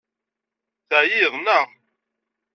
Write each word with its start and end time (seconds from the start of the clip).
Teɛyiḍ, 0.89 1.33
naɣ? 1.39 1.65